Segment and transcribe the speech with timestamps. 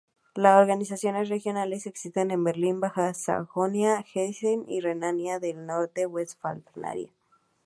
[0.33, 7.11] Las organizaciones regionales existen en Berlín, Baja Sajonia, Hesse y Renania del Norte-Westfalia.